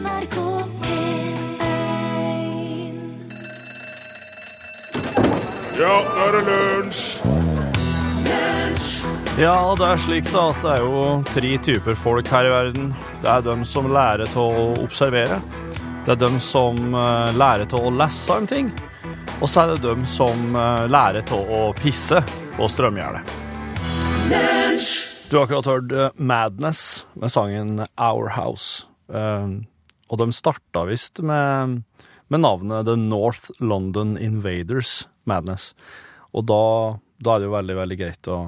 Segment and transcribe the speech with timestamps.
[0.00, 0.36] NRK
[0.80, 1.34] P1
[5.80, 7.02] Ja, nå er det lunsj!
[9.40, 12.90] Ja, det er slik da at det er jo tre typer folk her i verden.
[13.22, 15.38] Det er dem som lærer til å observere.
[16.04, 18.68] Det er dem som eh, lærer til å lese om ting.
[19.40, 22.20] Og så er det dem som eh, lærer til å pisse
[22.56, 23.24] på strømgjerdet.
[25.30, 28.84] Du har akkurat hørt eh, Madness med sangen Our House.
[29.08, 29.48] Eh,
[30.10, 31.82] og de starta visst med,
[32.28, 35.70] med navnet The North London Invaders Madness.
[36.34, 36.62] Og da,
[37.22, 38.38] da er det jo veldig, veldig greit å,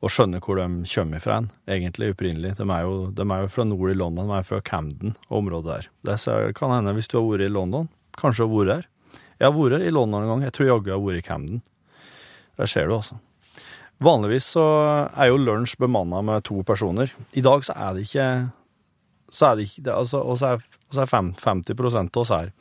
[0.00, 2.56] å skjønne hvor de kommer fra, en, egentlig opprinnelig.
[2.60, 5.38] De er, jo, de er jo fra nord i London, de er fra Camden og
[5.40, 5.88] området der.
[6.12, 6.18] Det
[6.58, 7.88] kan hende hvis du har vært i London,
[8.20, 8.90] kanskje har vært her.
[9.36, 11.64] Jeg har vært i London en gang, jeg tror jaggu jeg har vært i Camden.
[12.56, 13.18] Der ser du, altså.
[14.04, 14.64] Vanligvis så
[15.16, 17.12] er jo lunsj bemanna med to personer.
[17.32, 18.28] I dag så er det ikke
[19.36, 22.20] så er det ikke det, altså, Og så er, og så er fem, 50 av
[22.22, 22.52] oss her.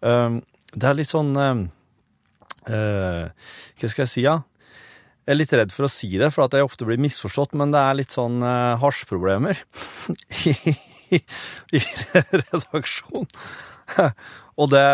[0.00, 0.40] Um,
[0.74, 1.62] det er litt sånn um,
[2.68, 3.24] uh,
[3.78, 4.40] Hva skal jeg si, ja?
[5.24, 7.72] Jeg er litt redd for å si det, for at jeg ofte blir misforstått, men
[7.72, 9.56] det er litt sånn uh, hasjproblemer
[10.50, 11.20] i,
[11.72, 13.30] i redaksjonen.
[14.60, 14.84] og, det,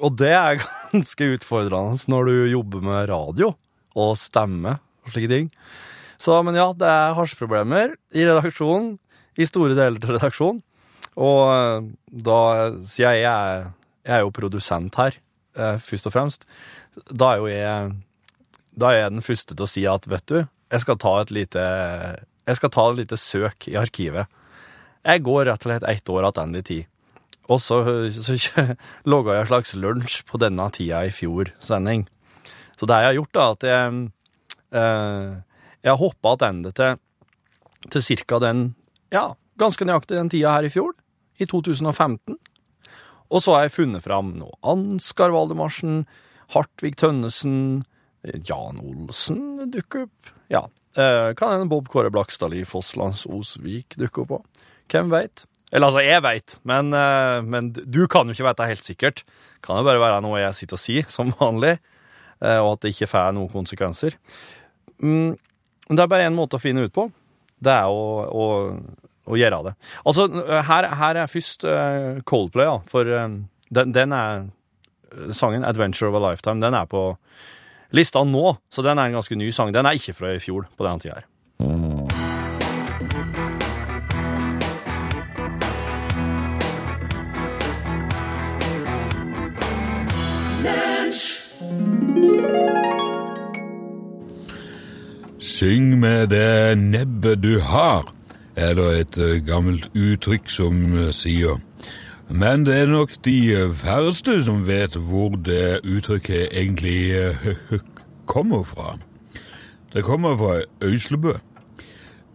[0.00, 3.52] og det er ganske utfordrende når du jobber med radio
[3.92, 5.52] og stemme og slike ting.
[6.22, 8.94] Så, men ja, det er hasjproblemer i redaksjonen,
[9.38, 10.62] i store deler av redaksjonen.
[11.20, 11.90] Og eh,
[12.24, 12.40] da
[12.88, 13.68] sier jeg, er,
[14.06, 15.18] jeg er jo produsent her,
[15.58, 16.46] eh, først og fremst.
[17.10, 17.92] Da er jo jeg
[18.72, 20.38] Da er jeg den første til å si at, vet du,
[20.72, 21.64] jeg skal ta et lite
[22.48, 24.26] Jeg skal ta et lite søk i arkivet.
[25.04, 26.86] Jeg går rett og slett ett år tilbake i tid.
[27.50, 28.34] Og så, så
[29.12, 32.06] laga jeg en slags lunsj på denne tida i fjor sending.
[32.78, 34.10] Så det jeg har gjort, da, at jeg
[34.80, 35.32] eh,
[35.82, 36.98] Jeg hoppa tilbake til,
[37.90, 38.74] til cirka den
[39.12, 40.94] Ja, ganske nøyaktig den tida her i fjor,
[41.36, 42.38] i 2015.
[43.32, 46.06] Og så har jeg funnet fram noe Ansgar Valdemarsen,
[46.52, 47.82] Hartvig Tønnesen,
[48.22, 50.32] Jan Olsen dukker opp.
[50.52, 50.66] Ja,
[50.96, 54.66] eh, kan hende Bob Kåre Blakstadli, Fosslands Osvik dukker opp òg.
[54.92, 55.46] Hvem veit?
[55.72, 59.24] Eller altså, jeg veit, men, eh, men du kan jo ikke vite det helt sikkert.
[59.64, 61.78] Kan jo bare være noe jeg sitter og sier, som vanlig,
[62.40, 64.18] eh, og at det ikke får noen konsekvenser.
[65.00, 65.36] Mm,
[65.88, 67.08] det er bare én måte å finne ut på.
[67.62, 68.44] Det er å, å,
[69.32, 69.74] å gjøre det.
[70.04, 70.28] Altså,
[70.68, 73.28] her, her er først eh, Coldplay, ja, for eh,
[73.72, 74.46] den, den er
[75.32, 76.62] sangen 'Adventure of a Lifetime'.
[76.62, 77.16] Den er på
[77.92, 79.72] lista nå, så den er en ganske ny sang.
[79.74, 81.28] Den er ikke fra i fjor på denne tida her.
[95.42, 98.06] Syng med det nebbet du har,
[98.56, 101.60] er det et eh, gammelt uttrykk som eh, sier.
[102.28, 107.36] Men det er nok de eh, færreste som vet hvor det uttrykket egentlig
[108.32, 108.98] kommer fra.
[109.92, 111.32] Det kommer fra Øyslebø.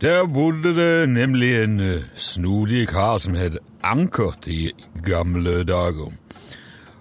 [0.01, 1.81] Der bodde det nemlig en
[2.13, 4.71] snodig kar som het Ankert i
[5.05, 6.11] gamle dager.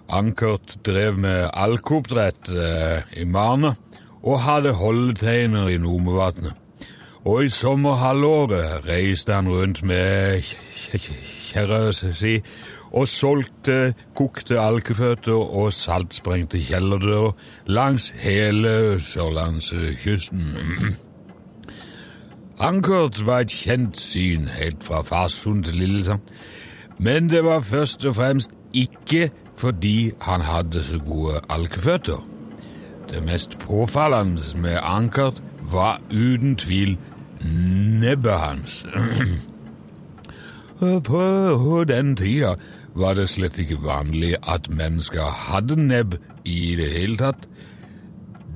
[0.09, 2.49] Ankert drev med alkeoppdrett
[3.17, 3.73] i Marna
[4.23, 6.55] og hadde holdeteiner i Nomevatnet.
[7.27, 10.47] Og i sommerhalvåret reiste han rundt med
[11.51, 12.37] kjerra si
[12.95, 17.33] og solgte kokte alkeføtter og saltsprengte kjellerdører
[17.67, 18.71] langs hele
[19.03, 20.55] sørlandskysten.
[22.63, 26.23] Ankert var et kjent syn helt fra Farsund til Lillesand,
[26.99, 29.27] men det var først og fremst ikke
[29.57, 32.23] fordi han hadde så gode alkeføtter.
[33.09, 36.97] Det mest påfallende med Ankert var uten tvil
[37.41, 38.85] nebbet hans.
[41.03, 42.55] På den tida
[42.97, 47.47] var det slett ikke vanlig at mennesker hadde nebb i det hele tatt.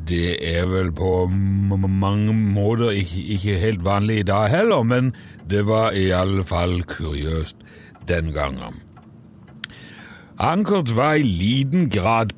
[0.10, 5.14] Det er vel på mange måter ikke, ikke helt vanlig i dag heller, men
[5.50, 7.62] det var i alle fall kuriøst
[8.10, 8.82] den gangen.
[10.42, 12.34] Ankert var i liten grad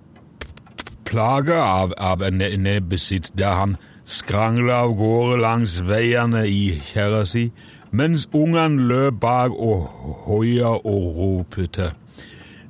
[1.08, 7.50] plaga av, av nebbet sitt da han skrangla av gårde langs veiene i kjerra si,
[7.92, 9.88] mens ungene løp bak og
[10.26, 11.92] hoia og ropte.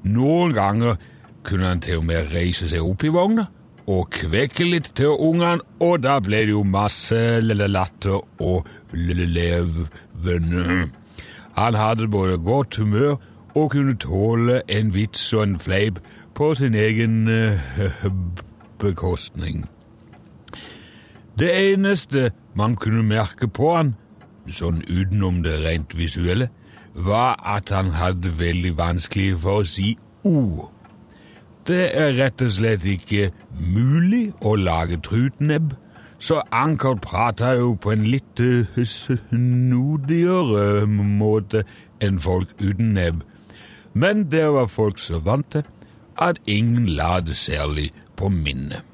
[0.03, 0.99] Noen ganger
[1.43, 3.47] kunne han til og med reise seg opp i vogna
[3.87, 9.89] og kvekke litt til ungene, og da ble det jo masse latter og leven.
[11.57, 13.15] Han hadde både godt humør
[13.55, 15.99] og kunne tåle en vits og en fleip
[16.33, 17.59] på sin egen uh,
[18.83, 19.65] bekostning.
[21.39, 23.95] Det eneste man kunne merke på han,
[24.45, 26.49] sånn utenom det rent visuelle,
[26.93, 29.97] var at han hadde veldig vanskelig for å si
[30.29, 30.69] O.
[31.65, 35.73] Det er rett og slett ikke mulig å lage trutnebb,
[36.21, 38.39] så Anker prater jo på en litt
[38.87, 41.63] snodigere måte
[42.03, 43.23] enn folk uten nebb.
[43.93, 45.65] Men det var folk så vant til
[46.21, 48.92] at ingen la det særlig på minnet.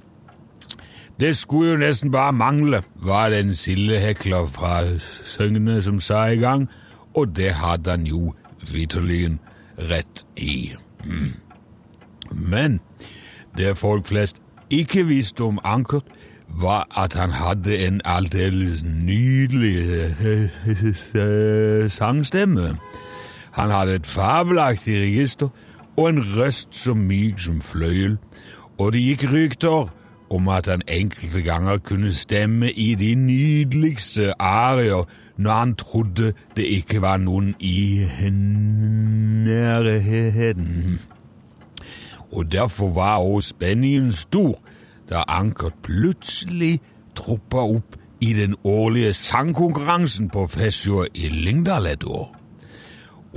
[1.20, 6.36] Det skulle jo nesten bare mangle, var det en sildehekler fra Søgne som sa i
[6.36, 6.70] gang,
[7.14, 8.34] og det hadde han jo
[8.72, 9.38] vitterlig
[9.78, 10.76] rett i.
[11.06, 11.34] Mm.
[12.32, 12.80] Men
[13.58, 16.04] det folk flest ikke visste om Ankert,
[16.62, 19.78] var at han hadde en aldeles nydelig
[20.20, 22.78] eh, sangstemme.
[23.52, 25.48] Han hadde et fabelaktig register
[25.98, 28.18] og en røst så myk som fløyel,
[28.78, 29.99] og det gikk rykter
[30.30, 36.66] om at han enkelte ganger kunne stemme i de nydeligste arier når han trodde det
[36.66, 38.06] ikke var noen i
[39.48, 41.00] nærheten.
[42.32, 44.60] Og derfor var også spenningen stor
[45.10, 46.80] da Ankert plutselig
[47.16, 52.36] troppa opp i den årlige sangkonkurransen på Fesjå i Lyngdal et år.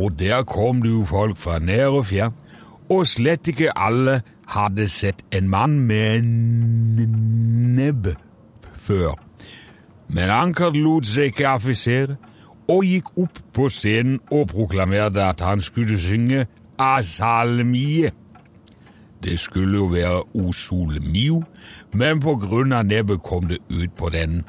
[0.01, 2.35] Og der kom det jo folk fra nær og fjern,
[2.91, 4.21] og slett ikke alle
[4.53, 8.17] hadde sett en mann med en nebbe
[8.75, 9.17] før.
[10.13, 12.17] Men Ankert lot seg ikke affisere,
[12.71, 16.47] og gikk opp på scenen og proklamerte at han skulle synge
[16.79, 18.13] Asalmie.
[19.23, 21.43] Det skulle jo være O Sole Mio,
[21.93, 24.43] men på grunn av nebbet kom det ut på den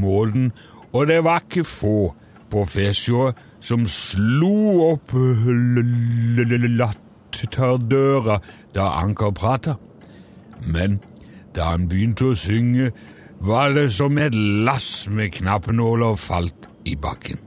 [0.00, 0.52] måten,
[0.92, 2.14] og det var ikke få
[2.50, 3.32] på Fesjå
[3.64, 5.14] som slo opp
[6.78, 8.38] latterdøra
[8.74, 9.76] da Anker prata.
[10.66, 11.00] Men
[11.54, 12.90] da han begynte å synge,
[13.44, 17.38] var det som et lass med knappenåler falt i bakken.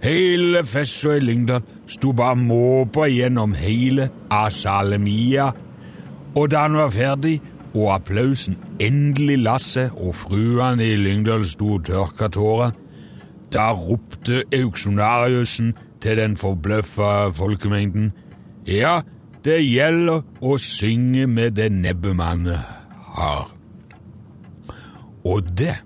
[0.00, 5.50] Hele Fesjå i Lyngdal sto bare måpa gjennom hele Asalemia,
[6.34, 7.36] og da han var ferdig
[7.74, 12.72] og applausen endelig la seg og fruene i Lyngdal sto og tørka tårer,
[13.52, 18.12] da ropte auksjonariusen til den forbløffa folkemengden
[18.66, 19.00] ja,
[19.44, 22.44] det gjelder å synge med det nebbet man
[23.16, 23.48] har.
[25.24, 25.76] Og det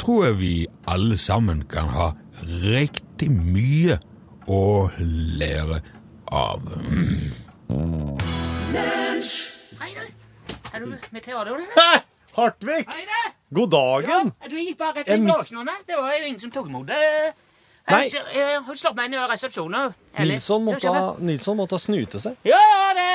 [0.00, 0.54] tror jeg vi
[0.90, 2.10] alle sammen kan ha
[2.64, 3.98] riktig mye
[4.50, 4.90] å
[5.40, 5.80] lære
[6.34, 6.66] av.
[9.80, 10.04] Hei, du.
[10.74, 11.64] Er du?
[12.34, 12.82] Hartvig!
[12.90, 13.24] Hei, det.
[13.54, 14.32] God dagen!
[14.42, 15.76] Ja, du gikk bare rett i våknene.
[15.86, 17.34] Det var jo ingen som tok imot det.
[17.90, 18.04] Nei.
[18.64, 19.92] Hun slapp meg inn i resepsjonen.
[20.24, 22.38] Nilsson måtte, Nilsson måtte snute seg.
[22.48, 23.08] Ja, ja, det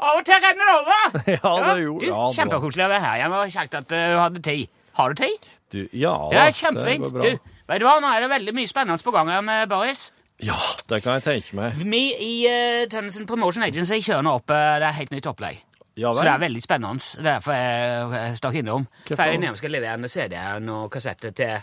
[0.00, 1.18] Av og til renner det over.
[1.36, 2.22] Ja, det gjorde ja.
[2.38, 3.20] Kjempekoselig å være her.
[3.20, 4.72] Jeg var kjekt at hun du hadde tid.
[4.96, 5.48] Har du tid?
[5.72, 7.22] Du, ja, Ja, det går bra.
[7.26, 10.08] Du, vet du hva, nå er det veldig mye spennende på gang her med Boris.
[10.40, 10.56] Ja,
[10.88, 11.76] det kan jeg tenke meg.
[11.80, 15.62] Vi i uh, Tønnesen Promotion Agency kjører nå opp uh, det er helt nytt opplegg.
[15.96, 17.04] Ja Så det er veldig spennende.
[17.18, 18.84] Er derfor jeg, stakk innom.
[19.08, 21.54] For jeg og skal levere med CD-en og kassetter til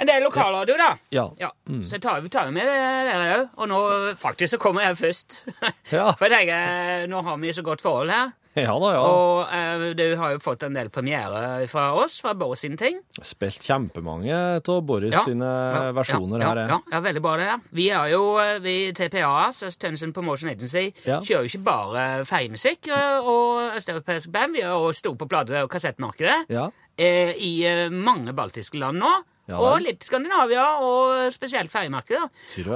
[0.00, 0.90] en del lokalradio, da.
[1.14, 1.28] Ja.
[1.40, 3.48] Ja, Så jeg tar, vi tar med dere òg.
[3.60, 3.80] Og nå
[4.20, 5.40] faktisk så kommer jeg først.
[5.94, 6.12] Ja.
[6.18, 8.30] For jeg tenker, nå har vi så godt forhold her.
[8.58, 9.00] Ja da, ja.
[9.06, 12.96] Og eh, du har jo fått en del premiere fra oss, fra Boris sine ting.
[13.22, 15.20] Spilt kjempemange av Boris Ja.
[15.22, 16.62] sine Ja, versjoner ja, her.
[16.72, 17.46] ja, ja, veldig bra det.
[17.46, 17.60] der.
[17.78, 23.18] Vi er jo, eh, vi TPA, Tønnesen Promotion Agency, kjører jo ikke bare feiemusikk eh,
[23.22, 24.58] og østeuropeisk band.
[24.58, 26.68] Vi er jo store på plate- og kassettmarkedet Ja.
[26.98, 29.12] eh, i eh, mange baltiske land nå.
[29.50, 32.26] Ja og litt Skandinavia, og spesielt ferjemarkedet.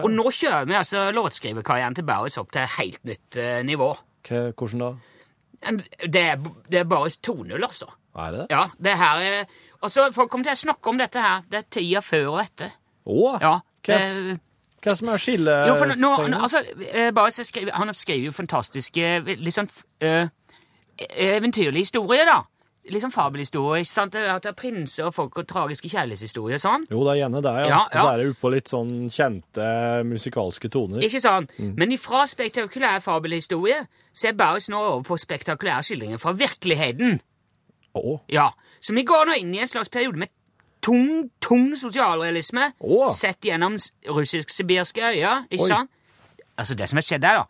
[0.03, 3.93] Og nå kjører vi altså låtskriverkarrieren til Barris opp til et helt nytt eh, nivå.
[4.29, 4.93] Hva- Hvordan da?
[6.05, 6.37] Det er,
[6.69, 7.87] det er Barris 2.0, altså.
[8.17, 8.47] Er det det?
[8.53, 9.45] Ja, det her er
[9.83, 11.41] Og så Folk kommer til å snakke om dette her.
[11.51, 12.75] Det er tida før og etter.
[13.07, 13.31] Å!
[13.43, 13.55] Ja,
[13.85, 14.37] Hva, det,
[14.85, 15.21] hva som er
[15.69, 19.69] jo, for nå, nå, altså, eh, Boris skriver, han skriver jo fantastiske, litt sånn
[20.05, 20.29] eh,
[20.99, 22.39] eventyrlige historier, da.
[22.93, 23.81] Litt sånn fabelhistorier.
[23.81, 24.15] ikke sant?
[24.15, 26.83] At det er prinser og folk og tragiske kjærlighetshistorier og sånn.
[26.91, 27.69] Jo, det er gjerne det, ja.
[27.71, 29.69] Ja, Og så er det oppå litt sånn kjente
[30.05, 31.01] musikalske toner.
[31.07, 31.55] Ikke sant?
[31.57, 31.75] Mm.
[31.81, 37.21] Men ifra spektakulær fabelhistorie så er Boris nå over på spektakulære skildringer fra virkeligheten.
[37.95, 38.19] Oh.
[38.29, 38.51] Ja,
[38.85, 40.29] Så vi går nå inn i en slags periode med
[40.85, 43.09] tung, tung sosialrealisme oh.
[43.17, 45.47] sett gjennom russisk-sibirske øyer.
[45.49, 45.71] Ikke Oi.
[45.71, 45.91] sant?
[46.59, 47.47] Altså, det som har skjedd der, da.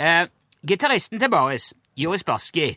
[0.00, 0.28] Eh,
[0.66, 2.76] gitaristen til Baris, Joris Baski,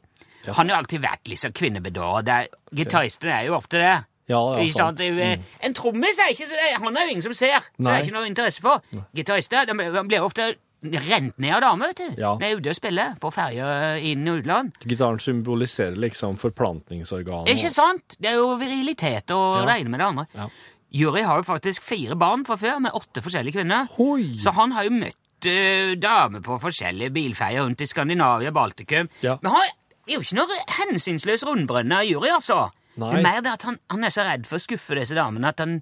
[0.52, 2.24] han har jo alltid vært liksom kvinnebedårer.
[2.24, 4.06] Det er- jo ofte det.
[4.28, 4.98] Ja, ja, sant?
[4.98, 5.00] sant.
[5.00, 5.18] Mm.
[5.20, 7.60] Jo- En trommis er ikke det, Han er jo ingen som ser.
[7.60, 8.82] Så det er ikke noe interesse for.
[9.14, 9.66] Gitarister
[10.08, 12.22] blir ofte rent ned av damer, vet du.
[12.22, 12.36] Ja.
[12.36, 14.72] De er ute og spiller på ferjer inn- og utland.
[14.86, 17.48] Gitaren symboliserer liksom forplantningsorganet.
[17.54, 18.18] Ikke sant?
[18.20, 19.66] Det er jo virilitet og Ja.
[19.66, 20.28] det ene med det andre.
[20.36, 20.48] Ja.
[20.92, 23.88] Juri har jo faktisk fire barn fra før, med åtte forskjellige kvinner.
[23.98, 24.38] Hoi.
[24.38, 29.10] Så han har jo møtt uh, damer på forskjellige bilfeier rundt i Skandinavia, og Baltikum.
[29.22, 29.38] Ja.
[29.42, 29.62] Men han
[30.08, 32.68] er jo ikke noe hensynsløs rundbrønne jury, altså.
[33.00, 33.10] Nei.
[33.10, 35.50] Det er mer det at han, han er så redd for å skuffe disse damene
[35.50, 35.80] at han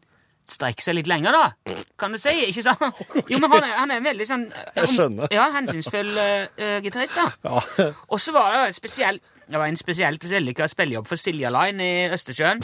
[0.49, 1.75] strekker seg litt lenger, da.
[1.99, 3.03] Kan du si, ikke sant?
[3.31, 5.31] Jo, men han er, han er en veldig sånn Jeg skjønner.
[5.33, 7.29] Ja, hensynsfull uh, gitarist, da.
[7.45, 7.91] Ja.
[8.11, 9.21] Og så var det en spesiell
[9.51, 12.61] det var en spesielt vellykka spillejobb for Silja Line i Østersjøen.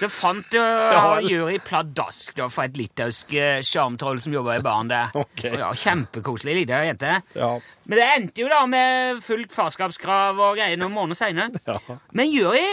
[0.00, 1.26] Så fant jo vel.
[1.28, 5.12] jury pladask da, for et litauisk eh, sjarmtroll som jobba i baren der.
[5.12, 5.58] Okay.
[5.60, 7.18] Ja, Kjempekoselig lita jente.
[7.36, 7.50] Ja.
[7.84, 11.60] Men det endte jo da med fullt farskapskrav og greier noen måneder seinere.
[11.68, 11.98] Ja.
[12.16, 12.64] Men jury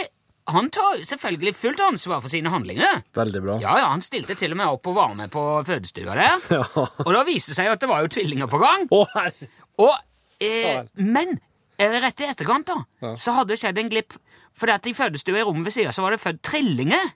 [0.54, 3.02] han tar jo selvfølgelig fullt ansvar for sine handlinger.
[3.16, 3.56] Veldig bra.
[3.62, 6.42] Ja, ja, Han stilte til og med opp og var med på fødestua der.
[6.60, 6.64] Ja.
[7.06, 8.86] Og da viste det seg at det var jo tvillinger på gang.
[8.92, 9.48] Å, herre.
[9.80, 9.94] Og,
[10.42, 11.36] Ja eh, men
[11.80, 14.16] eh, rett i etterkant da, så hadde det skjedd en glipp.
[14.56, 17.12] For at i fødestua i rommet ved så var det født trillinger.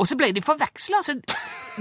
[0.00, 1.02] Og så ble de forveksla.
[1.04, 1.16] Så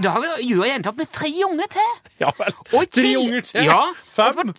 [0.01, 1.91] da har vi- jo jeg endt opp med tre unger til.
[2.19, 2.53] Ja vel.
[2.71, 3.63] Tre til- unger til?
[3.63, 3.79] Ja.
[4.11, 4.33] Fem?
[4.35, 4.53] På-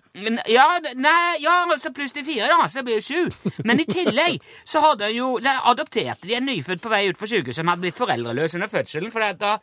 [0.48, 3.52] Ja, nei, ja, altså pluss de fire, da, så det blir jo sju.
[3.64, 7.54] Men i tillegg så hadde jo adopterte de en nyfødt på vei ut fra sykehuset
[7.56, 9.12] som hadde blitt foreldreløs under fødselen.
[9.12, 9.58] For da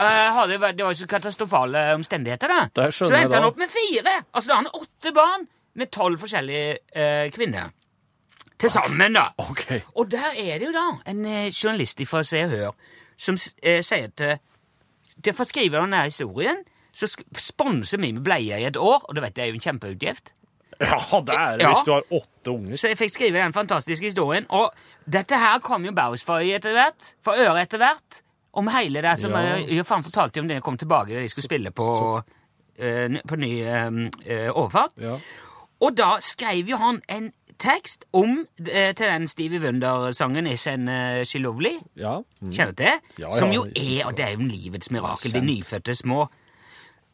[0.00, 2.88] Uh, det, var jo så katastrofale omstendigheter, da.
[2.90, 4.24] Så endte han opp med fire.
[4.32, 5.46] Altså da har han åtte barn
[5.76, 7.68] med tolv forskjellige uh, kvinner.
[8.58, 9.26] Til sammen, da.
[9.36, 9.66] Ok.
[9.96, 12.72] Og der er det jo da en eh, journalist fra Se og Hør
[13.20, 14.40] som sier at
[15.26, 16.62] eh, skriver jeg denne historien,
[16.92, 17.06] så
[17.38, 20.32] sponser vi med bleier i et år, og du vet jeg er jo en kjempeutgift.
[20.80, 21.72] Ja, det er det Ja.
[21.74, 22.76] hvis du har åtte unger.
[22.76, 24.72] Så jeg fikk skrive den fantastiske historien, og
[25.06, 28.22] dette her kom jo Baus for øye etter hvert, for øre etter hvert,
[28.54, 29.38] om hele det som Ja.
[29.58, 32.22] jeg, jeg faen fortalte om det jeg kom tilbake da de skulle spille på,
[32.78, 34.96] eh, på ny eh, overfart.
[34.98, 35.18] Ja.
[35.80, 41.22] Og da skrev jo han en tekst om eh, til den Stevie Wonder-sangen 'Isn't uh,
[41.24, 41.78] She Lovely'.
[41.96, 42.18] Ja.
[42.40, 42.50] Mm.
[42.52, 43.00] Kjenner du til?
[43.20, 46.28] Ja, ja, som jo er, og det er jo livets mirakel, de nyfødte små.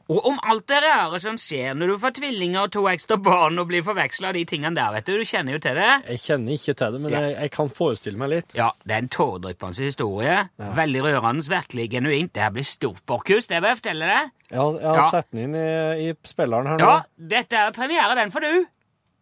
[0.08, 3.58] Og om alt det rare som skjer når du får tvillinger og to ekstra barn
[3.58, 5.16] og blir forveksla, de tingene der, vet du.
[5.18, 5.88] Du kjenner jo til det.
[6.12, 7.20] Jeg kjenner ikke til det, men Ja.
[7.24, 8.54] jeg, jeg kan forestille meg litt.
[8.54, 10.36] Ja, det er en tåredryppende historie.
[10.78, 12.32] Veldig rørende, virkelig genuint.
[12.34, 13.48] Det her blir stort, Borkhus.
[13.50, 14.30] det må jeg fortelle deg.
[14.52, 15.10] Jeg har, jeg har Ja.
[15.10, 16.86] sett den inn i, i spilleren her nå.
[16.86, 18.66] Ja, dette er premiere, den får du.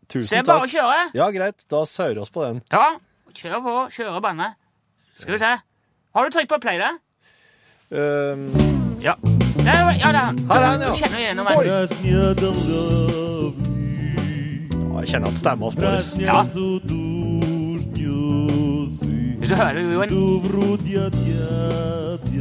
[0.04, 0.98] Så Tusen jeg bare å kjøre.
[1.16, 1.64] Ja, greit.
[1.72, 2.60] Da sauer oss på den.
[2.72, 2.98] Ja,
[3.34, 3.74] kjør på.
[3.96, 4.54] Kjøre bandet.
[5.18, 5.52] Skal vi se.
[6.14, 6.92] Har du trykk på play da?
[7.90, 8.50] Um,
[9.00, 9.14] Ja.
[9.64, 10.38] Det er, ja, det han.
[10.48, 10.88] Her er han, ja.
[10.88, 11.56] Du kjenner igjennom den.
[14.74, 16.06] Ja, jeg kjenner at stemma spores.
[16.20, 16.42] Ja.
[19.38, 20.08] Hvis du hører jo en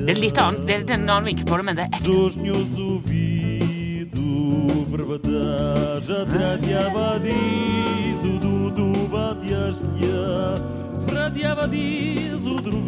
[0.03, 2.13] Det er litt annen, det er en annen vinkel på det, men det er ekte.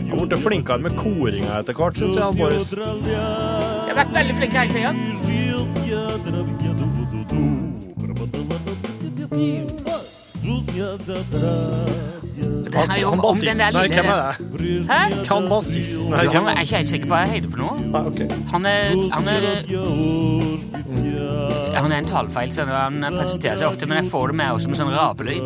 [0.10, 2.34] Han har blitt flinkere med koringa etter hvert, syns jeg.
[2.40, 2.72] Boris.
[2.74, 3.20] Jeg
[3.92, 4.92] har vært veldig flink hele tida.
[12.66, 14.36] Det her er jo Han om den der bassisten her, lille hvem er det?
[14.90, 15.00] Hæ?
[15.34, 17.58] Han bassisten her, Han hvem er er ikke helt sikker på hva jeg heter for
[17.58, 17.76] noe.
[17.86, 18.20] Nei, ok.
[18.52, 18.82] Han er,
[19.14, 19.42] han er
[21.76, 24.64] Han er en tallfeil, så han presenterer seg ofte, men jeg får det med også
[24.66, 25.44] som en sånn rapelyd.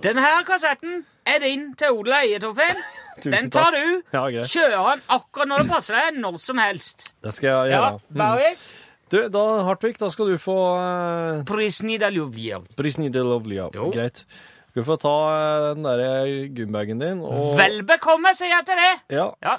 [0.03, 2.79] Denne her kassetten er din til odel og eie, Torfinn.
[3.25, 4.03] Den tar du.
[4.13, 4.51] Ja, greit.
[4.53, 7.09] Kjører den akkurat når det passer deg, når som helst.
[7.25, 8.03] Det skal jeg Ja, gjøre.
[8.11, 8.19] Mm.
[8.21, 8.67] Bauis.
[9.07, 12.65] Du, da, Hartvig, da skal du få uh, Prisni da ljubljel.
[12.77, 13.61] Brisny de Lovely.
[13.95, 14.25] Greit.
[14.73, 16.27] Skal du få ta uh, den der
[16.59, 18.93] gymbagen din og Vel bekomme, sier jeg til det.
[19.21, 19.31] Ja.
[19.47, 19.57] Ja.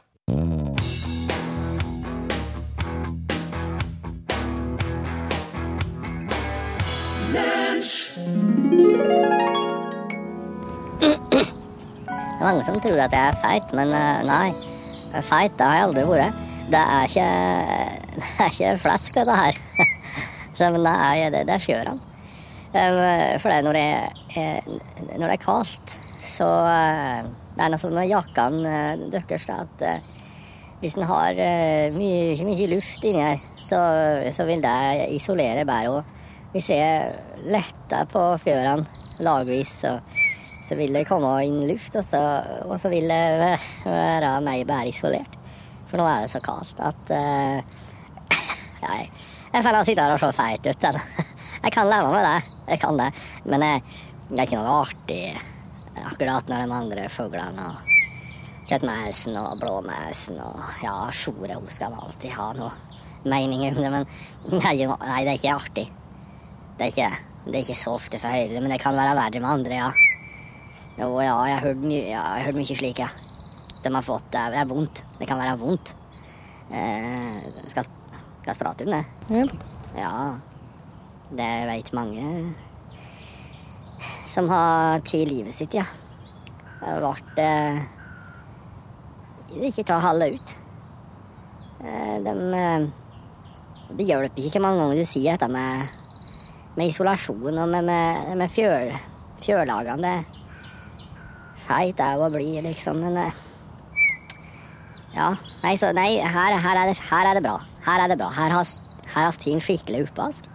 [12.38, 14.50] Det er mange som tror at jeg er feit, men eh, nei.
[15.26, 16.44] Feit det har jeg aldri vært.
[16.70, 17.30] Det er ikke,
[18.20, 19.58] det er ikke flesk, dette her.
[20.58, 22.04] Så, men det er, det, det er sjøren.
[22.68, 23.00] Um,
[23.42, 23.86] For det når det,
[24.38, 24.70] er,
[25.16, 25.96] når det er kaldt,
[26.28, 27.26] så eh,
[27.56, 30.10] Det er noe sånn med jakkene eh, deres at eh,
[30.84, 33.80] hvis en har eh, mye, mye luft inni her, så,
[34.30, 35.66] så vil det isolere.
[35.90, 38.86] Og hvis jeg letter på fjørene
[39.26, 39.98] lagvis, så,
[40.68, 42.22] så vil det komme inn luft, og så,
[42.68, 43.22] og så vil det
[43.88, 45.38] være meg bare isolert.
[45.88, 48.38] For nå er det så kaldt at uh,
[48.84, 49.08] jeg,
[49.54, 50.88] jeg føler jeg sitter her og ser feit ut.
[50.90, 51.28] Jeg,
[51.64, 53.12] Jeg kan leve med det, jeg kan det.
[53.46, 53.84] Men jeg,
[54.30, 55.22] det er ikke noe artig
[55.98, 57.94] akkurat når de andre fuglene og
[58.70, 62.72] kjøttmeisen og blåmeisen og ja, Sjore hun skal alltid ha noe
[63.28, 64.06] mening om det, men
[64.54, 65.88] nei, ikke, nei, det er ikke artig.
[66.78, 67.10] Det er ikke,
[67.48, 69.90] det er ikke så ofte for Høyre, men det kan være verre med andre, ja.
[70.98, 73.10] Jo, ja, jeg har hørt mye, ja, hørt mye slik, ja.
[73.84, 74.46] De har fått det.
[74.54, 75.04] Det er vondt.
[75.20, 75.94] Det kan være vondt.
[76.74, 77.86] Eh, skal,
[78.48, 79.04] jeg prate om det?
[79.96, 80.16] Ja.
[81.28, 82.26] Det veit mange
[84.38, 85.86] som har tatt livet sitt, ja.
[86.78, 87.80] Det har vært eh,
[89.66, 90.56] Ikke ta halve ut.
[91.82, 92.86] Eh, de eh,
[93.98, 95.88] Det hjelper ikke hvor mange ganger du sier dette med,
[96.78, 98.94] med isolasjon og med, med, med fjøl,
[99.46, 100.14] fjørlagene.
[101.68, 103.44] Feit er å bli, liksom, men eh,
[105.18, 105.34] Ja.
[105.64, 107.58] Nei, så nei, her, her, er det, her er det bra.
[107.88, 108.28] Her er det bra.
[108.36, 110.48] Her har, ting skikkelig oppvask.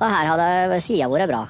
[0.00, 1.44] Og her har det sida vært bra.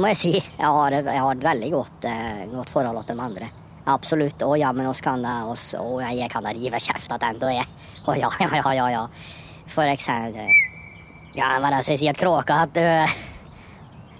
[0.00, 0.32] Må jeg si.
[0.38, 3.50] Jeg har, jeg har et veldig godt, eh, godt forhold til de andre.
[3.92, 4.42] Absolutt.
[4.42, 7.52] Å ja, men oss kan det, oss, å, jeg, kan da rive kjeft attende, og
[7.52, 7.68] jeg
[8.04, 9.04] Å ja, ja, ja, ja, ja.
[9.68, 10.48] For eksempel
[11.36, 12.84] Ja, hva er så jeg sier til kråka at du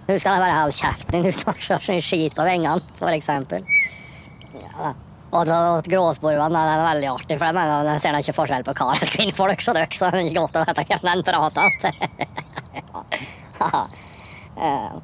[0.05, 3.65] Nå skal jeg bare holde kjeften din, du tar så skit på vengene, for eksempel.
[4.61, 4.93] Ja.
[5.35, 9.65] Og så er veldig artig, for jeg mener, ser ikke forskjell på kar og kvinnfolk,
[9.67, 11.71] så det er ikke godt å vite hvem den prater.
[14.55, 14.95] Eh,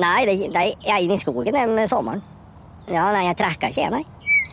[0.00, 2.20] Nei, det det jeg er inne i skogen om sommeren.
[2.90, 4.04] Ja, nei, jeg trekker ikke, nei.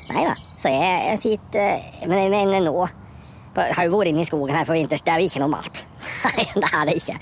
[0.09, 0.33] Nei da.
[0.57, 2.73] Så jeg, jeg sitter Men jeg mener nå
[3.57, 5.51] Jeg har jo vært inne i skogen her for vinters, det er jo ikke noe
[5.53, 5.83] mat.
[6.25, 7.15] Nei, det er det ikke.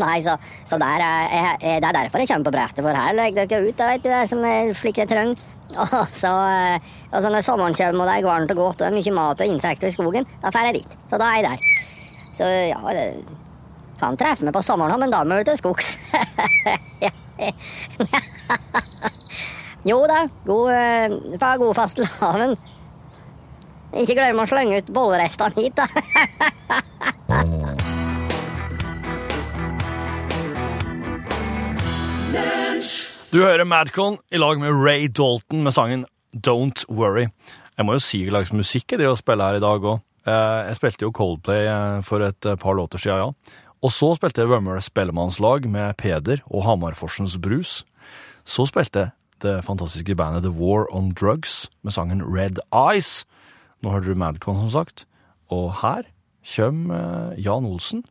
[0.00, 0.36] Nei, så,
[0.68, 3.68] så er, jeg, jeg- det er derfor jeg kommer på brettet, for her legger dere
[3.68, 4.44] ut, da, vet du, som
[4.80, 5.42] slik det trenger.
[5.78, 6.78] Og så, eh,
[7.12, 9.14] og så når sommeren kommer og det er varmt og godt og det er mye
[9.16, 10.90] mat og insekter i skogen, da drar jeg dit.
[11.10, 11.58] Så da er jeg der.
[12.36, 13.06] Så ja, det
[14.00, 15.88] kan treffe meg på sommeren men da må jeg til skogs.
[19.90, 21.08] jo da, god, eh,
[21.42, 22.52] fa- god fastelavn.
[23.92, 25.86] Ikke glem å slenge ut bollerestene hit, da.
[33.32, 36.02] Du hører Madcon i lag med Ray Dalton med sangen
[36.36, 37.30] Don't Worry.
[37.78, 40.02] Jeg må jo si hva slags musikk jeg driver og spiller her i dag òg.
[40.28, 43.56] Jeg spilte jo Coldplay eh, for et eh, par låter siden, ja.
[43.80, 47.86] Og så spilte jeg Wømmer spellemannslag med Peder og Hamarforsens Brus.
[48.44, 53.24] Så spilte jeg det fantastiske bandet The War on Drugs med sangen Red Eyes.
[53.80, 55.06] Nå hørte du Madcon, som sagt.
[55.48, 56.04] Og her
[56.52, 57.00] kommer
[57.32, 58.04] eh, Jan Olsen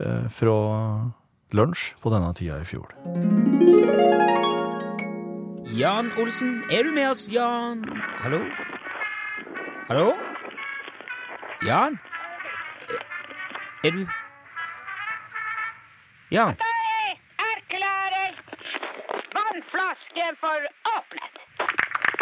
[0.00, 0.58] eh, fra
[1.52, 2.96] lunsj på denne tida i fjor.
[5.76, 7.84] Jan Olsen, er du med oss, Jan?
[8.18, 8.40] Hallo?
[9.88, 10.12] Hallo?
[11.66, 11.98] Jan?
[13.84, 14.06] Er du
[16.30, 16.56] Jan?
[16.60, 17.18] Jeg
[17.50, 18.30] erklærer
[19.36, 20.58] vannflasken for
[20.94, 21.34] åpnet.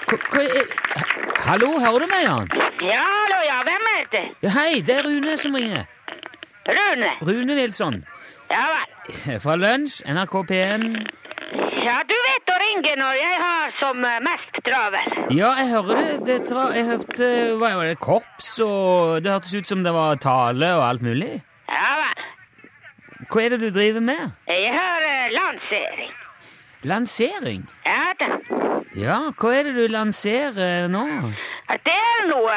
[0.07, 0.67] Hva, er
[1.47, 2.51] Hallo, hører du meg, Jan?
[2.83, 4.25] Ja, hallo, ja, hvem er det?
[4.43, 5.85] Ja, hei, det er Rune som ringer.
[6.69, 7.11] Rune.
[7.23, 8.03] Rune Nilsson.
[8.51, 9.41] Ja vel.
[9.41, 10.91] Fra Lunsj, NRK P1.
[11.87, 12.17] Ja, du
[12.93, 15.17] å når jeg har som eh, mest travel.
[15.35, 16.13] Ja, jeg hører det.
[16.29, 17.99] det tra jeg hørte Hva var det?
[18.03, 21.33] Korps, og det hørtes ut som det var tale og alt mulig.
[21.71, 22.23] Ja vel.
[23.27, 24.23] Hva er det du driver med?
[24.47, 26.15] Jeg har uh, lansering.
[26.87, 27.67] Lansering?
[27.87, 28.31] Ja da.
[28.97, 31.05] Ja, hva er det du lanserer nå?
[31.85, 32.57] Det er noe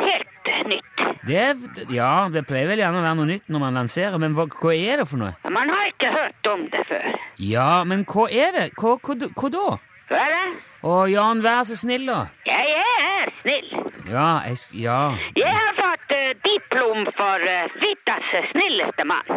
[0.00, 1.04] helt nytt.
[1.26, 1.44] Det
[1.92, 4.74] ja, det pleier vel gjerne å være noe nytt når man lanserer, men hva, hva
[4.74, 5.34] er det for noe?
[5.52, 7.25] Man har ikke hørt om det før.
[7.38, 8.66] Ja, men hva er det?
[8.80, 9.66] Hva, hva, hva da?
[10.10, 10.44] Hva det?
[10.86, 12.20] Å, Jan, vær så snill, da.
[12.46, 13.72] Jeg er snill.
[14.06, 14.98] Ja, jeg, s- ja.
[15.36, 19.32] Jeg har fått eh, diplom for uh, Vittas snilleste mann.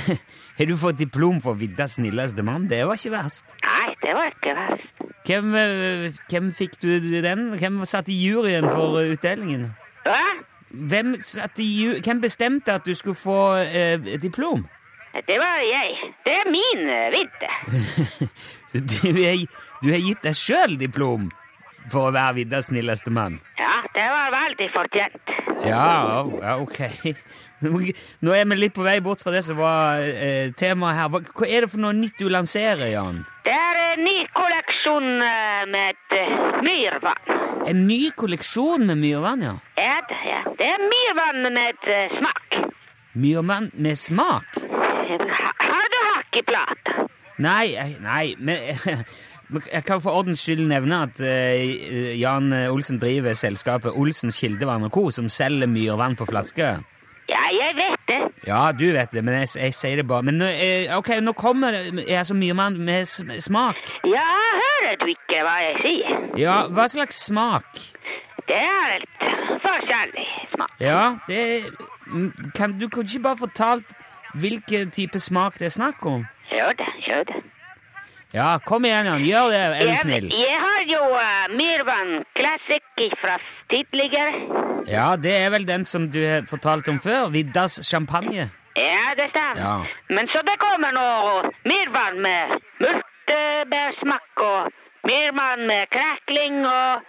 [0.60, 2.66] Har du fått diplom for Viddas snilleste mann?
[2.68, 3.54] Det var ikke verst.
[3.64, 5.06] Nei, det var ikke verst.
[5.24, 6.90] Hvem, eh, hvem fikk du
[7.24, 7.46] den?
[7.56, 9.70] Hvem satt i juryen for eh, utdelingen?
[10.04, 10.20] Hva?
[10.70, 14.66] Hvem, satt i ju hvem bestemte at du skulle få eh, diplom?
[15.12, 16.12] Det var jeg.
[16.24, 17.50] Det er min eh, vidde.
[18.70, 19.44] Så du, er,
[19.82, 21.30] du har gitt deg sjøl diplom
[21.90, 23.40] for å være Viddas snilleste mann?
[23.58, 25.34] Ja, det var veldig fortjent.
[25.66, 26.80] Ja, ja, ok.
[28.24, 31.10] Nå er vi litt på vei bort fra det som var eh, temaet her.
[31.12, 33.22] Hva, er det for noe nytt du lanserer, Jan?
[33.44, 37.36] Det er en ny kolleksjon eh, med eh, myrvann.
[37.70, 39.56] En ny kolleksjon med myrvann, ja.
[39.80, 40.42] Ja, det, ja.
[40.58, 42.60] det er myrvann med eh, smak.
[43.20, 44.60] Myrvann med smak?
[46.46, 47.08] Ha, har du hakk i plata?
[47.40, 53.92] Nei, nei, men Jeg kan for ordens skyld nevne at eh, Jan Olsen driver selskapet
[53.96, 56.68] Olsens Kildevann og Co., som selger myrvann på flaske.
[57.30, 58.20] Ja, jeg vet det.
[58.46, 60.22] Ja, du vet det, men jeg, jeg sier det bare.
[60.22, 63.06] Men nå, eh, ok, nå kommer det altså myrvann med
[63.42, 63.80] smak.
[64.06, 64.26] Ja,
[64.62, 66.20] hører du ikke hva jeg sier?
[66.38, 67.66] Ja, hva slags smak?
[68.50, 70.72] det er helt forskjellig smak.
[70.80, 71.40] Ja, det
[72.54, 73.86] kan, Du kunne ikke bare fortalt
[74.34, 76.26] hvilken type smak det er snakk om?
[76.50, 77.42] Gjør det, gjør det.
[78.34, 79.24] Ja, kom igjen, Jan.
[79.26, 80.28] Gjør det, er du snill.
[80.30, 83.38] jeg har jo uh, Mirvan Classic fra
[83.72, 84.32] tidligere.
[84.86, 87.28] Ja, det er vel den som du har fortalt om før.
[87.34, 88.50] Viddas champagne.
[88.76, 89.58] Ja, det stemmer.
[89.58, 89.76] Ja.
[90.14, 91.08] Men så det kommer nå
[91.66, 94.70] Myrvann med multebærsmak og
[95.08, 97.02] Myrvann med krekling og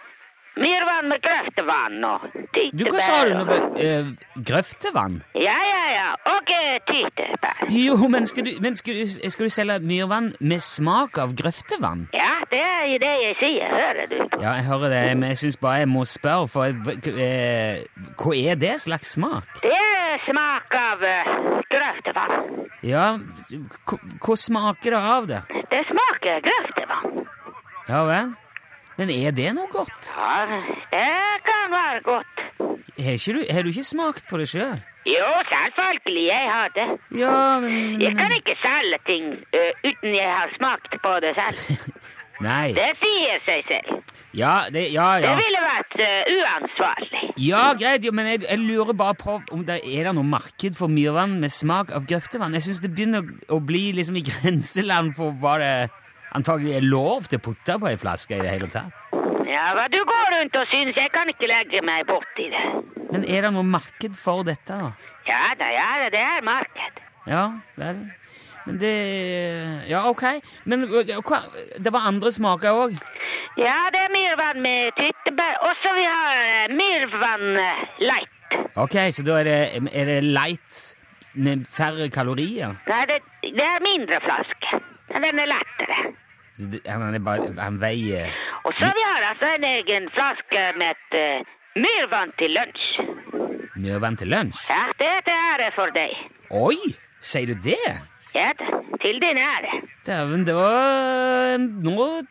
[0.60, 2.76] Myrvann med grøftevann og tyttebær.
[2.76, 3.58] Du, hva sa du nå?
[3.78, 4.10] Uh,
[4.50, 5.22] grøftevann?
[5.38, 6.08] Ja, ja, ja.
[6.28, 7.62] Og uh, tyttebær.
[7.72, 12.04] Jo, men skal du, men skal du, skal du selge myrvann med smak av grøftevann?
[12.12, 14.18] Ja, det er jo det jeg sier, hører du.
[14.42, 17.80] Ja, jeg hører det, men jeg syns bare jeg må spørre, for eh,
[18.20, 19.48] hva er det slags smak?
[19.64, 21.32] Det er smak av uh,
[21.72, 22.36] grøftevann.
[22.84, 23.08] Ja,
[24.20, 25.42] hva smaker det av det?
[25.72, 27.22] Det smaker grøftevann.
[27.88, 28.34] Ja vel?
[28.98, 30.12] Men er det noe godt?
[30.12, 30.44] Ja,
[30.92, 32.34] det kan være godt.
[33.02, 34.80] Har, du, har du ikke smakt på det sjøl?
[35.06, 36.88] Jo, selvfølgelig, jeg har det.
[37.18, 39.24] Ja, men Jeg kan ikke selge ting
[39.56, 41.88] uh, uten jeg har smakt på det selv.
[42.46, 42.72] Nei.
[42.74, 43.98] Det sier seg selv.
[44.34, 47.24] Ja, det, ja, Det ville vært uh, uansvarlig.
[47.42, 50.92] Ja, greit, men jeg, jeg lurer bare på om det er det noe marked for
[50.92, 52.54] myrvann med smak av grøftevann.
[52.58, 55.74] Jeg syns det begynner å bli liksom i grenseland for hva det
[56.36, 58.92] antagelig er lov til å putte på ei flaske i det hele tatt.
[59.52, 62.64] Ja, hva du går rundt og synes, jeg kan ikke legge meg borti det.
[63.12, 64.92] Men er det noe marked for dette, da?
[65.28, 67.02] Ja da, ja da, det er marked.
[67.28, 67.44] Ja,
[67.78, 68.00] vel.
[68.66, 68.94] Men det
[69.90, 70.24] Ja, ok.
[70.64, 71.42] Men hva
[71.78, 72.96] Det var andre smaker òg?
[73.58, 75.58] Ja, det er myrvann med tyttebær.
[75.66, 77.48] Og så vi har myrvann
[78.00, 78.56] light.
[78.80, 79.60] Ok, så da er det,
[79.92, 80.80] er det light
[81.34, 82.78] med færre kalorier?
[82.88, 84.80] Nei, det, det er mindre flaske.
[85.12, 85.98] Den er lettere.
[86.70, 88.30] Det- Han, bare, han veier
[88.64, 91.42] Og så vi har altså en egen flaske med uh,
[91.76, 92.84] myrvann til lunsj.
[93.76, 94.68] myrvann til lunsj?
[94.70, 96.12] Ja, det er til ære for deg.
[96.50, 96.76] Oi!
[97.20, 97.78] Sier du det?
[98.34, 98.50] Ja
[99.02, 99.80] til din ære.
[100.06, 102.22] Dæven, det var Nå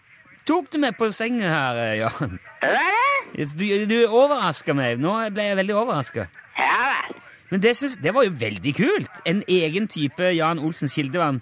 [0.48, 2.39] tok du meg på senga her, eh, Jan.
[2.62, 2.98] Hva er
[3.36, 3.48] det?
[3.60, 5.00] Du, du overraska meg.
[5.00, 6.26] Nå ble jeg veldig overraska.
[6.58, 7.15] Ja vel.
[7.52, 9.22] Men det, synes, det var jo veldig kult.
[9.28, 11.41] En egen type Jan Olsens kildevann.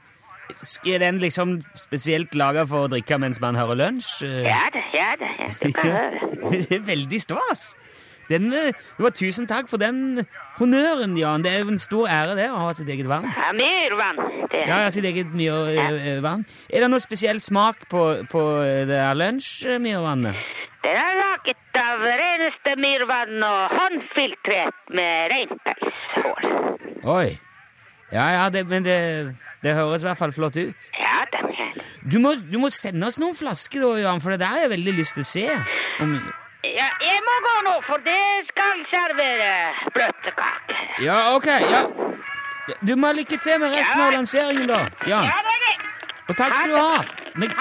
[0.89, 4.23] Er den liksom spesielt laga for å drikke mens man hører lunsj?
[4.25, 6.19] Eh, Ja da, ja da, ja, kan.
[6.51, 7.75] Det er veldig stas.
[8.29, 10.23] Den, eh, det var tusen takk for den
[10.59, 11.41] honnøren, Jan.
[11.45, 13.25] Det er jo en stor ære det, å ha sitt eget vann.
[13.25, 14.19] Ja, myrvann.
[14.51, 14.63] Det.
[14.69, 16.45] Ja, ja, sitt eget myrvann.
[16.69, 20.37] Er det noe spesiell smak på, på det der lunsjmyrvannet?
[20.85, 26.49] Den er laget av reneste myrvann og håndfiltrert med reinpelshår.
[27.17, 27.29] Oi.
[28.13, 28.95] Ja, ja, det, men det,
[29.63, 30.89] det høres i hvert fall flott ut.
[30.99, 31.69] Ja den ja.
[32.11, 34.71] Du må, du må sende oss noen flasker, da, Johan, for det der har jeg
[34.77, 35.45] veldig lyst til å se.
[36.05, 36.13] Om,
[36.63, 38.17] Ja, jeg må gå nå, for det
[38.49, 39.51] skal servere
[39.95, 40.79] bløtkake.
[41.05, 41.47] ja, ok.
[41.47, 41.83] ja.
[42.85, 44.81] Du må ha lykke til med resten av lanseringen, da.
[45.09, 45.75] Ja, det er det.
[46.29, 47.03] Og takk skal du ha.
[47.35, 47.55] Men,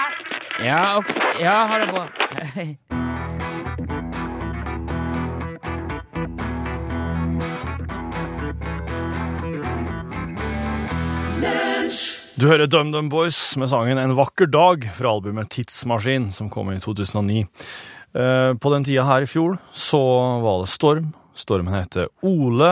[0.63, 1.13] ja, ok.
[1.41, 2.05] Ja, ha det bra.
[2.55, 2.67] Hei.
[12.39, 16.77] Du hører DumDum Boys med sangen En vakker dag fra albumet Tidsmaskin, som kom i
[16.79, 17.41] 2009.
[18.15, 19.99] Eh, På den tida her i fjor så
[20.39, 21.09] var det storm.
[21.35, 22.69] Stormen heter Ole,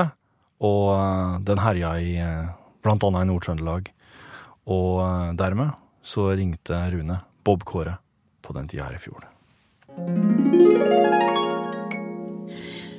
[0.64, 2.48] og eh, den herja i eh,
[2.86, 3.92] blant annet i Nord-Trøndelag.
[4.72, 7.98] Og dermed så ringte Rune Bob Kåre
[8.40, 9.28] på den tida her i fjor.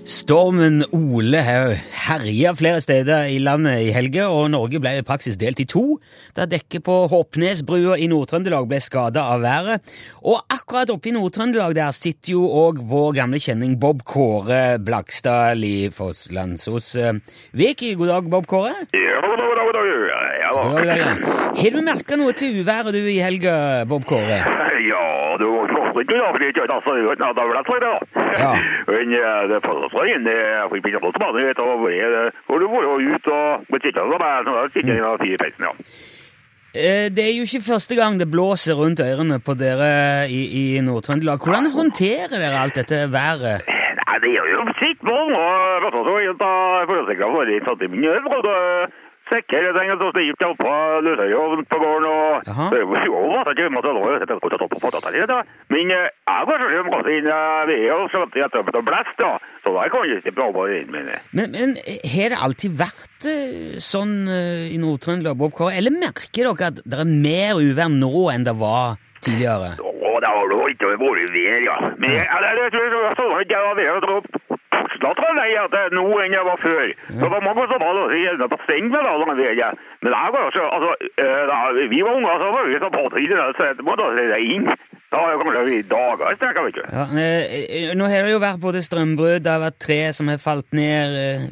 [0.09, 1.75] Stormen Ole har
[2.07, 5.99] herja flere steder i landet i helga, og Norge ble i praksis delt i to,
[6.33, 9.85] da dekket på Håpnesbrua i Nord-Trøndelag ble skada av været.
[10.25, 15.61] Og akkurat oppe i Nord-Trøndelag der sitter jo òg vår gamle kjenning Bob Kåre Blakstad
[15.61, 16.95] i Fosslandsos.
[17.53, 17.93] Viki.
[18.01, 18.73] god dag, Bob Kåre.
[18.97, 21.13] Ja, god da, da, da, ja, ja, God dag, ja.
[21.61, 24.41] Har du merka noe til uværet du i helga, Bob Kåre?
[24.89, 25.08] Ja,
[25.99, 27.95] var flott ikke da, for det er ikke altså, det er da ble det da.
[28.39, 28.53] Ja.
[28.89, 32.23] Eh, det passer seg inn, det er for ikke på banen, vet du, og det
[32.47, 35.41] hvor du går ut og må titte på meg, så da sitter jeg og fire
[35.43, 35.73] peisen, ja.
[36.77, 40.65] Eh, Det er jo ikke første gang det blåser rundt ørene på dere i, i
[40.85, 41.41] Nord-Trøndelag.
[41.43, 43.65] Hvordan håndterer dere alt dette været?
[44.09, 45.33] Nei, det gjør jo sitt mål.
[45.37, 46.53] og vet du, så helt da,
[46.89, 48.29] forholdssikret for litt satt i min øl,
[49.31, 50.63] sekker jeg tenker, så styrt jeg opp
[51.73, 55.41] på gården, og jo jo, at jeg måtte lov, jeg tenkte det da.
[55.73, 58.87] Men eh, jeg var kanskje inn eh, ved og så at det tar
[59.19, 59.33] da,
[59.65, 61.21] så da kan jeg ikke prøve å inn det.
[61.37, 61.77] Men, men
[62.15, 65.77] har det alltid vært eh, sånn eh, i Nord-Trøndelag, Bob Kåre?
[65.79, 69.75] Eller merker dere at det er mer uvær nå enn det var tidligere?
[69.79, 71.79] Å, det har det ikke vært vær, ja.
[71.99, 74.47] Men jeg, jeg tror jeg tror sånn at jeg har
[75.09, 76.87] av til at er nå enn jeg var før.
[77.23, 79.71] Det var mange som hadde det gjeldende på stengt med alle de.
[80.03, 80.91] Men jeg var ikke, altså,
[81.25, 81.59] eh, da
[81.93, 84.55] vi var unge, så var vi så på tiden, så det må da se deg
[84.57, 84.71] inn.
[85.09, 86.83] Da jeg kanskje i dager i strekket, vet du.
[86.93, 90.41] Ja, eh, nå har det jo vært både strømbrudd, det har vært tre som har
[90.43, 91.17] falt ned.
[91.17, 91.47] eh,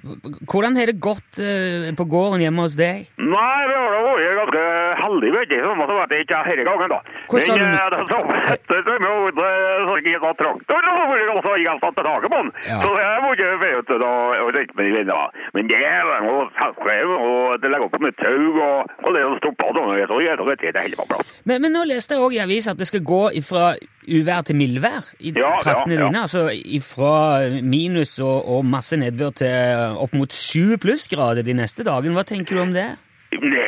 [0.44, 3.06] Hvordan har det gått eh, på gården hjemme hos deg?
[3.16, 4.64] Nei, vi har vært ganske
[5.00, 7.00] heldige, vet du, har vært det ikke hele gangen da.
[7.32, 8.20] Hva sa du Men det, eh, det så
[8.52, 12.30] etter det så, å så ikke ta traktor, så var det også helt tatt taket
[12.36, 12.52] på den.
[12.66, 14.12] så, Så jeg må vet du, da,
[14.44, 15.46] og tenke med de vennene.
[15.56, 19.36] Men det var noe selskrev, og det legger opp med tau, og, og det som
[19.42, 21.32] stoppet, så jeg tror det er hele på plass.
[21.44, 23.64] Men, men nå leste jeg òg i avisa at det skal gå fra
[24.06, 26.06] uvær til mildvær i Ja, traktene ja, ja.
[26.06, 26.22] dine.
[26.26, 26.46] Altså
[26.86, 27.14] fra
[27.62, 32.14] minus og, og masse nedbør til opp mot sju plussgrader de neste dagene.
[32.16, 32.88] Hva tenker du om det?
[33.36, 33.65] Det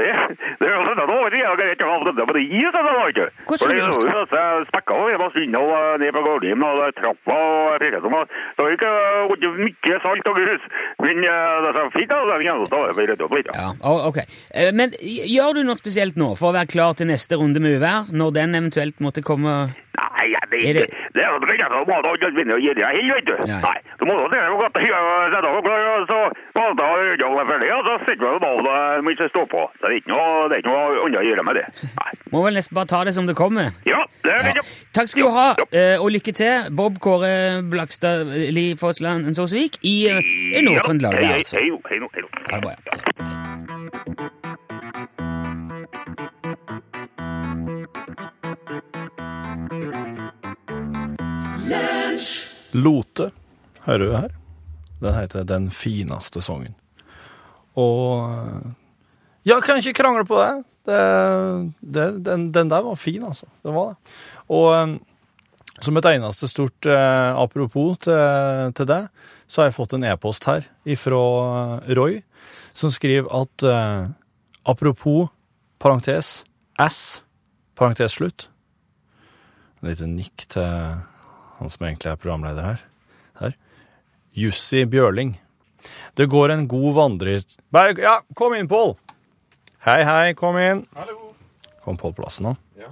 [0.00, 0.12] det.
[0.60, 1.00] Det sånn
[1.98, 2.44] på det da, For det
[5.12, 5.18] jo
[5.58, 6.22] og ned på
[6.68, 7.78] og trappa og
[8.58, 10.68] det var ikke mye salt og grus,
[11.04, 12.22] men det fint da,
[13.24, 13.50] opp litt.
[13.54, 13.72] Ja,
[14.10, 14.22] ok.
[14.54, 17.78] Eh, Men gjør du noe spesielt nå for å være klar til neste runde med
[17.78, 19.58] uvær, når den eventuelt måtte komme?
[19.98, 22.30] Nei, ja, det Er er det- ikke, det er jo ikke så må du ikke
[22.36, 23.34] begynne å gi deg helt, vet du.
[23.50, 23.78] Nei.
[23.98, 25.00] Du må jo det godt, ja,
[25.34, 26.18] sette opp, og så
[26.54, 29.62] jeg å gjøre ferdig, og så sitter du og baler mens jeg står på.
[29.80, 31.66] Så det er ikke noe, det er ikke noe annet å gjøre med det.
[31.98, 32.12] Nei.
[32.32, 33.72] Må vel nesten bare ta det som det kommer.
[33.88, 34.62] Ja, det er Ja.
[34.94, 35.64] Takk skal du ha, Ja.
[35.72, 37.34] eh, og lykke til, Bob Kåre
[37.70, 40.22] Blakstad Li Fossland Såsvik i, eh,
[40.58, 41.14] i Nord-Trøndelag.
[41.18, 42.22] Hei, hei, hei, hei, hei, hei, hei, hei.
[42.50, 42.74] Ha det bra.
[42.86, 44.28] ja.
[52.78, 53.30] Lote,
[53.86, 54.34] hører du her?
[55.02, 56.74] Den heter Den fineste sangen.
[57.78, 58.74] Og
[59.46, 60.64] Ja, kan ikke krangle på det.
[60.88, 61.02] det,
[61.80, 63.46] det den, den der var fin, altså.
[63.64, 64.16] Den var det.
[64.52, 64.96] Og eh,
[65.80, 69.08] som et eneste stort eh, apropos til, til det,
[69.48, 71.20] så har jeg fått en e-post her ifra
[71.86, 72.18] eh, Roy,
[72.76, 74.10] som skriver at eh,
[74.68, 75.30] apropos
[75.78, 76.42] parentes
[76.82, 77.22] S,
[77.78, 78.48] parentes slutt.
[79.80, 80.98] En liten nikk til
[81.58, 82.82] han som egentlig er programleder her.
[83.40, 83.54] her.
[84.38, 85.34] Jussi Bjørling.
[86.18, 87.58] Det går en god vandrehist...
[87.74, 88.96] Bare, ja, kom inn, Pål!
[89.86, 90.84] Hei, hei, kom inn.
[90.98, 91.32] Hallo.
[91.84, 92.54] Kom Pål på plassen nå.
[92.78, 92.90] Ja.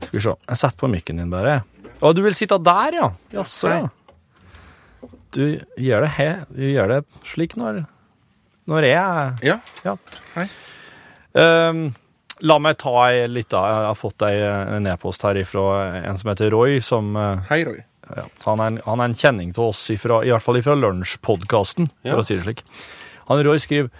[0.00, 0.34] Skal vi se.
[0.48, 1.60] Jeg setter på mikken din, bare.
[2.02, 3.08] Å, du vil sitte der, ja?
[3.36, 3.90] Jaså, ja.
[5.32, 5.44] Du
[5.80, 7.84] gjør det, he, du gjør det slik når,
[8.68, 9.54] når jeg Ja.
[9.86, 9.94] Ja.
[10.34, 10.44] Hei.
[11.32, 11.86] Um,
[12.44, 14.34] la meg ta ei lita Jeg har fått ei,
[14.76, 15.64] en e-post her fra
[16.02, 17.80] en som heter Roy, som eh, Hei, Roy.
[18.16, 20.74] Ja, han, er en, han er en kjenning til oss, ifra, i hvert fall fra
[20.78, 22.14] Lunsjpodkasten, Ja.
[22.14, 22.62] for å si det slik.
[23.28, 23.90] Han Roy skriver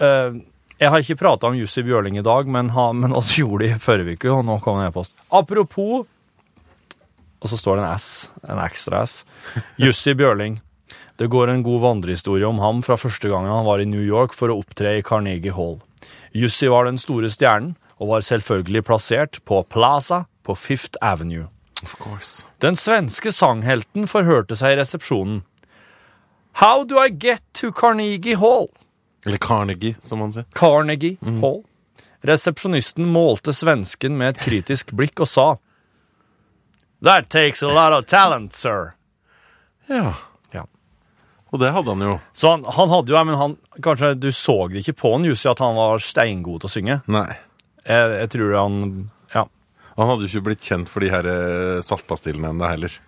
[0.00, 0.36] uh,
[0.80, 3.72] Jeg har ikke prata om Jussi Bjørling i dag, men, han, men oss gjorde det
[3.76, 5.16] i forrige uke, og nå kom en e-post.
[5.34, 6.04] Apropos
[7.40, 8.08] Og så står det en S,
[8.48, 9.18] en ekstra S.
[9.80, 10.60] Jussi Bjørling.
[11.16, 14.34] Det går en god vandrehistorie om ham fra første gangen han var i New York
[14.36, 15.78] for å opptre i Carnegie Hall.
[16.36, 21.46] Jussi var den store stjernen, og var selvfølgelig plassert på Plaza på Fifth Avenue.
[21.86, 22.46] Of course.
[22.58, 25.44] Den svenske sanghelten forhørte seg i resepsjonen.
[26.58, 28.70] How do I get to Carnegie Hall?
[29.26, 30.48] Eller Carnegie, som man sier.
[30.56, 31.62] Carnegie Hall.
[32.26, 35.46] Resepsjonisten målte svensken med et kritisk blikk og sa
[37.04, 38.94] That takes a lot of talent, sir.
[39.86, 40.14] Ja.
[40.50, 40.64] Ja.
[41.52, 42.14] Og det hadde han jo.
[42.32, 45.46] Så han, han hadde jo, men han, kanskje du så det ikke på han, Jussi,
[45.52, 46.98] at han var steingod til å synge.
[47.12, 47.28] Nei.
[47.84, 48.80] Jeg, jeg tror han.
[49.96, 52.98] Han hadde jo ikke blitt kjent for de her eh, saltpastillene ennå heller.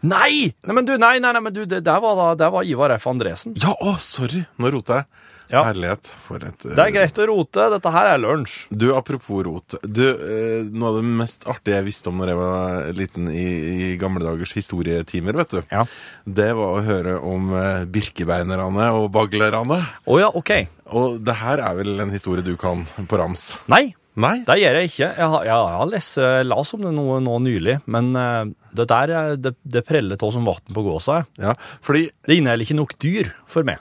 [0.00, 0.52] Nei!
[0.64, 2.94] Nei, men du, nei, nei, nei, men du, det der var, da, der var Ivar
[2.96, 3.08] F.
[3.10, 3.52] Andresen.
[3.60, 4.46] Ja, å, sorry!
[4.62, 5.10] Nå rota jeg.
[5.50, 5.64] Ja.
[5.66, 6.06] Herlighet.
[6.22, 7.64] For et eh, Det er greit å rote.
[7.72, 8.52] Dette her er lunsj.
[8.70, 9.74] Du, apropos rot.
[9.82, 13.44] Du, eh, noe av det mest artige jeg visste om når jeg var liten i,
[13.90, 15.82] i gamle dagers historietimer, vet du, Ja.
[16.24, 17.50] det var å høre om
[17.90, 19.80] birkebeinerne og baglerne.
[20.06, 20.54] Å ja, OK.
[20.94, 23.56] Og det her er vel en historie du kan på rams?
[23.70, 23.88] Nei,
[24.20, 24.40] Nei?
[24.44, 25.06] det gjør jeg ikke.
[25.16, 26.16] Jeg har, jeg har lest,
[26.50, 30.32] las om det noe nå nylig, men eh, det der er- det, det preller av
[30.34, 31.20] som vann på gåsa.
[31.38, 33.78] Ja, fordi Det inneholder ikke nok dyr for meg.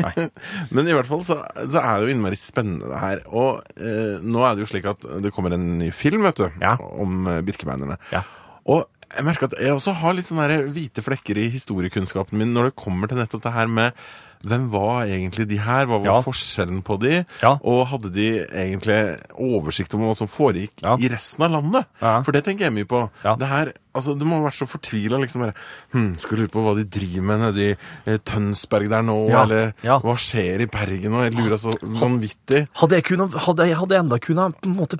[0.00, 0.28] Nei.
[0.74, 3.22] Men i hvert fall så, så er det jo innmari spennende det her.
[3.28, 6.48] Og eh, nå er det jo slik at det kommer en ny film, vet du,
[6.64, 6.74] Ja.
[6.80, 7.96] om eh, birkebeinerne.
[8.12, 8.24] Ja.
[8.68, 12.68] Og jeg merker at jeg også har litt sånne hvite flekker i historiekunnskapen min når
[12.72, 13.96] det kommer til nettopp det her med
[14.46, 15.86] hvem var egentlig de her?
[15.86, 16.20] Hva var Ja.
[16.22, 17.24] forskjellen på de?
[17.42, 17.58] Ja.
[17.64, 20.96] Og hadde de egentlig oversikt om hva som foregikk Ja.
[20.96, 21.86] i resten av landet?
[22.24, 23.10] For det tenker jeg mye på.
[23.38, 25.18] Det her, altså, Du må ha vært så fortvila.
[25.20, 25.54] Liksom, bare,
[25.92, 29.72] hm, skal lure på hva de driver med nede i eh, Tønsberg der nå, eller
[29.82, 31.22] hva skjer i Bergen nå?
[31.24, 32.68] Jeg lurer så vanvittig.
[32.74, 34.98] Hadde jeg, kunne, hadde jeg hadde enda kunnet på en måte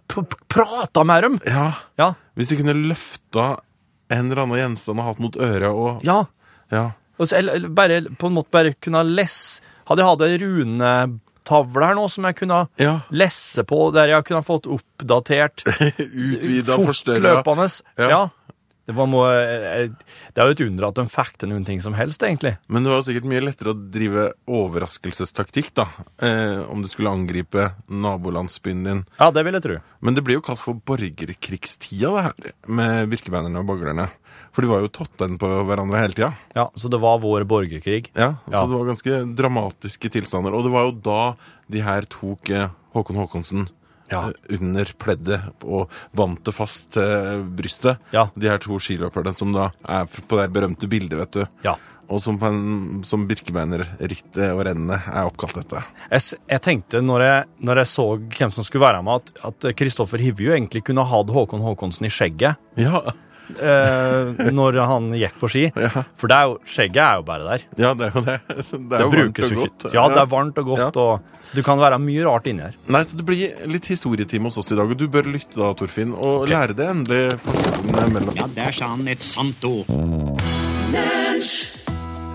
[0.48, 1.40] prata med dem.
[1.46, 2.14] Ja, Ja.
[2.36, 3.60] Hvis de kunne løfta
[4.10, 6.24] en eller annen gjenstand og hatt mot øret og Ja.
[6.70, 6.92] Ja.
[7.18, 10.38] Og så, eller, eller bare på en måte bare kunne lese Hadde jeg hatt ei
[10.42, 12.98] runetavle her nå som jeg kunne Ja.
[13.10, 15.64] lese på, der jeg kunne fått oppdatert
[15.98, 17.68] Utvida, fortløpende.
[17.96, 18.08] Ja.
[18.12, 18.20] Ja.
[18.88, 19.90] Det, var må, eh,
[20.32, 22.54] det er jo et under at de fikk til noen ting som helst, egentlig.
[22.72, 25.84] Men det var sikkert mye lettere å drive overraskelsestaktikk, da.
[26.24, 29.02] Eh, om du skulle angripe nabolandsbyen din.
[29.20, 29.76] Ja, det vil jeg tro.
[30.00, 34.08] Men det blir jo kalt for borgerkrigstida, det her, med birkebeinerne og baglerne.
[34.56, 36.32] For de var jo totten på hverandre hele tida.
[36.56, 38.08] Ja, Så det var vår borgerkrig.
[38.14, 38.62] Ja, Ja.
[38.64, 40.54] Så det var ganske dramatiske tilstander.
[40.56, 41.36] Og det var jo da
[41.68, 43.68] de her tok eh, Håkon Håkonsen
[44.10, 44.28] Ja.
[44.30, 48.00] eh, under pleddet og bandt det fast til brystet.
[48.14, 48.28] Ja.
[48.34, 51.44] De her to skiløperne som da er på det berømte bildet, vet du.
[51.66, 51.76] Ja.
[52.08, 55.84] Og som, en, som Birkebeinerrittet og rennet er oppkalt etter.
[56.08, 60.22] Jeg, jeg tenkte når jeg, når jeg så hvem som skulle være med, at Kristoffer
[60.24, 63.02] Hivju egentlig kunne hatt Håkon Håkonsen i skjegget Ja,
[63.56, 65.64] eh, når han gikk på ski.
[65.72, 66.04] Ja.
[66.20, 67.64] For det er jo, skjegget er jo bare der.
[67.80, 68.38] ja det er jo det.
[68.88, 69.86] Det er Det jo varmt og godt.
[69.94, 71.02] Ja, det er varmt og godt, Ja.
[71.02, 72.74] og du kan være mye rart inni her.
[72.88, 75.72] Nei, så Det blir litt historietime hos oss i dag, og du bør lytte da,
[75.78, 76.52] Torfinn, og okay.
[76.54, 79.88] lære det endelig forskjellen mellom Ja, der sa han et sant ord.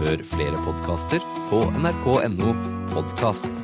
[0.04, 1.22] Hør flere podkaster
[1.52, 2.56] på nrk.no
[2.94, 3.64] podkast.